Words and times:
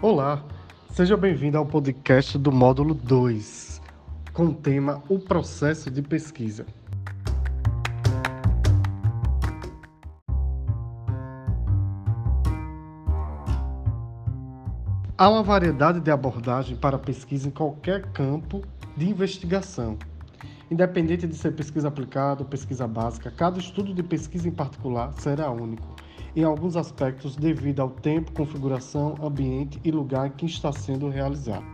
Olá, 0.00 0.44
seja 0.92 1.16
bem-vindo 1.16 1.58
ao 1.58 1.66
podcast 1.66 2.38
do 2.38 2.52
módulo 2.52 2.94
2, 2.94 3.82
com 4.32 4.44
o 4.44 4.54
tema 4.54 5.02
O 5.08 5.18
processo 5.18 5.90
de 5.90 6.00
pesquisa. 6.02 6.64
Há 15.16 15.28
uma 15.28 15.42
variedade 15.42 15.98
de 15.98 16.12
abordagem 16.12 16.76
para 16.76 16.96
pesquisa 16.96 17.48
em 17.48 17.50
qualquer 17.50 18.12
campo 18.12 18.62
de 18.96 19.10
investigação. 19.10 19.98
Independente 20.70 21.26
de 21.26 21.34
ser 21.34 21.56
pesquisa 21.56 21.88
aplicada 21.88 22.44
ou 22.44 22.48
pesquisa 22.48 22.86
básica, 22.86 23.32
cada 23.32 23.58
estudo 23.58 23.92
de 23.92 24.04
pesquisa 24.04 24.46
em 24.46 24.52
particular 24.52 25.12
será 25.14 25.50
único, 25.50 25.96
em 26.34 26.44
alguns 26.44 26.76
aspectos 26.76 27.36
devido 27.36 27.80
ao 27.80 27.90
tempo, 27.90 28.32
configuração, 28.32 29.14
ambiente 29.22 29.80
e 29.84 29.90
lugar 29.90 30.30
que 30.30 30.46
está 30.46 30.72
sendo 30.72 31.08
realizado. 31.08 31.64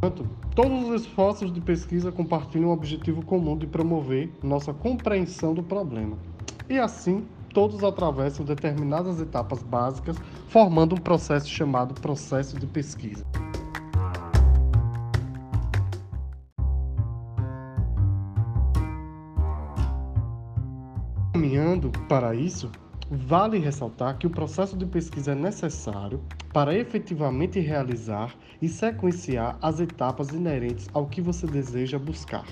Portanto, 0.00 0.28
todos 0.54 0.88
os 0.88 1.02
esforços 1.02 1.52
de 1.52 1.60
pesquisa 1.60 2.12
compartilham 2.12 2.70
o 2.70 2.72
objetivo 2.72 3.24
comum 3.24 3.56
de 3.56 3.66
promover 3.66 4.30
nossa 4.42 4.72
compreensão 4.72 5.52
do 5.52 5.62
problema. 5.62 6.16
E 6.68 6.78
assim, 6.78 7.26
todos 7.52 7.82
atravessam 7.82 8.44
determinadas 8.44 9.20
etapas 9.20 9.62
básicas, 9.62 10.16
formando 10.48 10.94
um 10.94 10.98
processo 10.98 11.48
chamado 11.48 11.94
processo 12.00 12.58
de 12.58 12.66
pesquisa. 12.66 13.24
Caminhando 21.38 21.92
para 22.08 22.34
isso, 22.34 22.68
Vale 23.10 23.58
ressaltar 23.58 24.18
que 24.18 24.26
o 24.26 24.30
processo 24.30 24.76
de 24.76 24.84
pesquisa 24.84 25.32
é 25.32 25.34
necessário 25.34 26.22
para 26.52 26.74
efetivamente 26.74 27.58
realizar 27.58 28.34
e 28.60 28.68
sequenciar 28.68 29.56
as 29.62 29.80
etapas 29.80 30.34
inerentes 30.34 30.90
ao 30.92 31.06
que 31.06 31.22
você 31.22 31.46
deseja 31.46 31.98
buscar. 31.98 32.44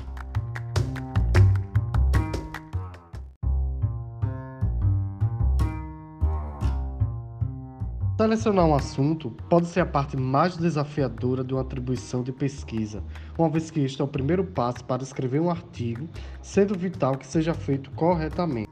Selecionar 8.17 8.64
um 8.64 8.75
assunto 8.75 9.31
pode 9.50 9.67
ser 9.67 9.81
a 9.81 9.86
parte 9.86 10.17
mais 10.17 10.56
desafiadora 10.56 11.45
de 11.45 11.53
uma 11.53 11.61
atribuição 11.61 12.23
de 12.23 12.33
pesquisa, 12.33 13.05
uma 13.36 13.50
vez 13.50 13.70
que 13.70 13.81
este 13.81 14.00
é 14.00 14.05
o 14.05 14.08
primeiro 14.08 14.42
passo 14.42 14.83
para 14.84 15.03
escrever 15.03 15.39
um 15.39 15.50
artigo, 15.50 16.08
sendo 16.41 16.75
vital 16.75 17.19
que 17.19 17.27
seja 17.27 17.53
feito 17.53 17.91
corretamente. 17.91 18.70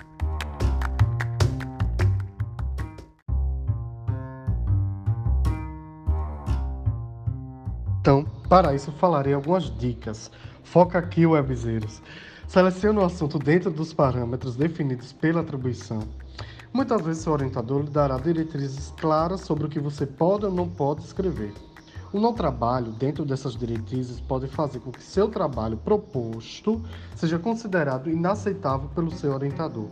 Então, 8.00 8.24
para 8.48 8.74
isso 8.74 8.90
falarei 8.92 9.34
algumas 9.34 9.64
dicas. 9.78 10.30
Foca 10.62 10.98
aqui, 10.98 11.26
webzeiros. 11.26 12.00
Selecione 12.48 12.98
o 12.98 13.04
assunto 13.04 13.38
dentro 13.38 13.70
dos 13.70 13.92
parâmetros 13.92 14.56
definidos 14.56 15.12
pela 15.12 15.42
atribuição. 15.42 16.00
Muitas 16.74 17.02
vezes 17.02 17.22
seu 17.22 17.32
orientador 17.32 17.82
lhe 17.82 17.90
dará 17.90 18.16
diretrizes 18.18 18.92
claras 18.96 19.42
sobre 19.42 19.64
o 19.64 19.68
que 19.68 19.78
você 19.78 20.04
pode 20.04 20.44
ou 20.44 20.50
não 20.50 20.68
pode 20.68 21.04
escrever. 21.04 21.54
O 22.12 22.18
não 22.18 22.34
trabalho 22.34 22.90
dentro 22.90 23.24
dessas 23.24 23.56
diretrizes 23.56 24.20
pode 24.20 24.48
fazer 24.48 24.80
com 24.80 24.90
que 24.90 25.00
seu 25.00 25.28
trabalho 25.28 25.76
proposto 25.76 26.82
seja 27.14 27.38
considerado 27.38 28.10
inaceitável 28.10 28.88
pelo 28.88 29.12
seu 29.12 29.32
orientador. 29.32 29.88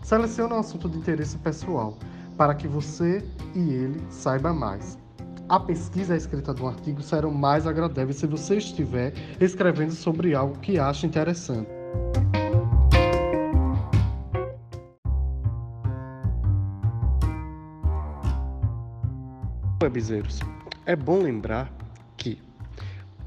Selecione 0.00 0.54
um 0.54 0.60
assunto 0.60 0.88
de 0.88 0.96
interesse 0.96 1.36
pessoal, 1.38 1.98
para 2.36 2.54
que 2.54 2.68
você 2.68 3.28
e 3.52 3.68
ele 3.70 4.00
saiba 4.08 4.54
mais 4.54 4.96
a 5.48 5.60
pesquisa 5.60 6.12
e 6.12 6.14
a 6.14 6.16
escrita 6.16 6.52
de 6.52 6.62
um 6.62 6.68
artigo 6.68 7.00
serão 7.02 7.30
mais 7.30 7.66
agradáveis 7.66 8.16
se 8.16 8.26
você 8.26 8.56
estiver 8.56 9.12
escrevendo 9.40 9.92
sobre 9.92 10.34
algo 10.34 10.58
que 10.58 10.78
acha 10.78 11.06
interessante. 11.06 11.75
Webzeiros, 19.82 20.40
é 20.86 20.96
bom 20.96 21.20
lembrar 21.20 21.70
que 22.16 22.40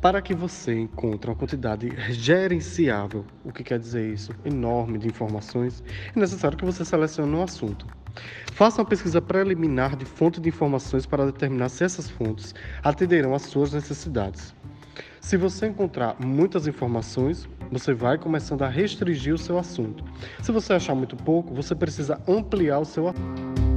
para 0.01 0.19
que 0.19 0.33
você 0.33 0.79
encontre 0.79 1.29
uma 1.29 1.35
quantidade 1.35 1.89
gerenciável, 2.11 3.23
o 3.43 3.51
que 3.51 3.63
quer 3.63 3.77
dizer 3.77 4.11
isso, 4.11 4.33
enorme 4.43 4.97
de 4.97 5.07
informações, 5.07 5.83
é 6.15 6.19
necessário 6.19 6.57
que 6.57 6.65
você 6.65 6.83
selecione 6.83 7.35
um 7.35 7.43
assunto. 7.43 7.85
Faça 8.53 8.81
uma 8.81 8.87
pesquisa 8.87 9.21
preliminar 9.21 9.95
de 9.95 10.05
fonte 10.05 10.41
de 10.41 10.49
informações 10.49 11.05
para 11.05 11.27
determinar 11.27 11.69
se 11.69 11.83
essas 11.83 12.09
fontes 12.09 12.55
atenderão 12.83 13.35
às 13.35 13.43
suas 13.43 13.71
necessidades. 13.71 14.55
Se 15.21 15.37
você 15.37 15.67
encontrar 15.67 16.15
muitas 16.19 16.65
informações, 16.65 17.47
você 17.71 17.93
vai 17.93 18.17
começando 18.17 18.63
a 18.63 18.67
restringir 18.67 19.35
o 19.35 19.37
seu 19.37 19.59
assunto. 19.59 20.03
Se 20.41 20.51
você 20.51 20.73
achar 20.73 20.95
muito 20.95 21.15
pouco, 21.15 21.53
você 21.53 21.75
precisa 21.75 22.19
ampliar 22.27 22.79
o 22.79 22.85
seu 22.85 23.07
assunto. 23.07 23.68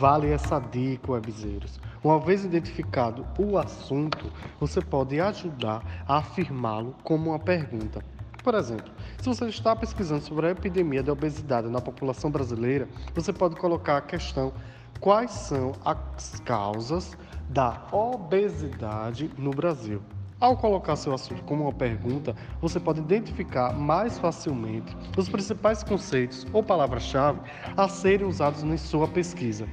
Vale 0.00 0.30
essa 0.30 0.58
dica, 0.58 1.12
webzeiros. 1.12 1.78
Uma 2.02 2.18
vez 2.18 2.42
identificado 2.42 3.26
o 3.38 3.58
assunto, 3.58 4.32
você 4.58 4.80
pode 4.80 5.20
ajudar 5.20 5.84
a 6.08 6.16
afirmá-lo 6.16 6.96
como 7.04 7.28
uma 7.28 7.38
pergunta. 7.38 8.02
Por 8.42 8.54
exemplo, 8.54 8.90
se 9.18 9.28
você 9.28 9.44
está 9.48 9.76
pesquisando 9.76 10.22
sobre 10.22 10.46
a 10.46 10.52
epidemia 10.52 11.02
de 11.02 11.10
obesidade 11.10 11.68
na 11.68 11.82
população 11.82 12.30
brasileira, 12.30 12.88
você 13.14 13.30
pode 13.30 13.56
colocar 13.56 13.98
a 13.98 14.00
questão: 14.00 14.54
quais 14.98 15.32
são 15.32 15.72
as 15.84 16.40
causas 16.46 17.14
da 17.46 17.86
obesidade 17.92 19.30
no 19.36 19.50
Brasil? 19.50 20.00
Ao 20.40 20.56
colocar 20.56 20.96
seu 20.96 21.12
assunto 21.12 21.44
como 21.44 21.64
uma 21.64 21.72
pergunta, 21.72 22.34
você 22.62 22.80
pode 22.80 22.98
identificar 22.98 23.74
mais 23.74 24.18
facilmente 24.18 24.96
os 25.14 25.28
principais 25.28 25.82
conceitos 25.82 26.46
ou 26.50 26.62
palavras-chave 26.62 27.40
a 27.76 27.86
serem 27.86 28.26
usados 28.26 28.62
em 28.62 28.76
sua 28.78 29.06
pesquisa. 29.06 29.68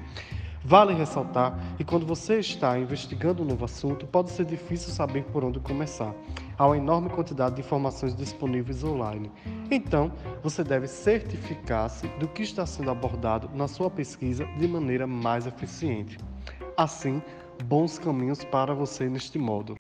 Vale 0.66 0.94
ressaltar 0.94 1.58
que 1.78 1.86
quando 1.86 2.06
você 2.06 2.40
está 2.40 2.78
investigando 2.78 3.42
um 3.42 3.46
novo 3.46 3.64
assunto, 3.64 4.06
pode 4.06 4.30
ser 4.32 4.44
difícil 4.44 4.92
saber 4.92 5.24
por 5.32 5.42
onde 5.46 5.62
começar. 5.62 6.14
Há 6.58 6.66
uma 6.66 6.76
enorme 6.76 7.10
quantidade 7.10 7.56
de 7.56 7.62
informações 7.62 8.14
disponíveis 8.14 8.84
online. 8.84 9.32
Então, 9.72 10.12
você 10.44 10.66
deve 10.66 10.88
certificar-se 10.88 12.10
do 12.20 12.28
que 12.28 12.44
está 12.44 12.66
sendo 12.66 12.92
abordado 12.92 13.50
na 13.56 13.70
sua 13.70 13.90
pesquisa 13.90 14.46
de 14.58 14.68
maneira 14.68 15.08
mais 15.08 15.48
eficiente. 15.48 16.18
Assim, 16.76 17.22
bons 17.64 17.98
caminhos 17.98 18.44
para 18.44 18.74
você 18.74 19.08
neste 19.08 19.40
modo. 19.40 19.78